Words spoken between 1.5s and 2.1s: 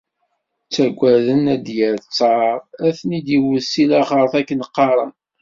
ad d-yerr